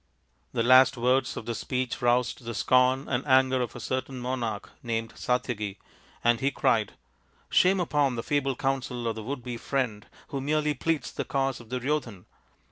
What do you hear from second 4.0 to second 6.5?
monarch named Satyaki, and he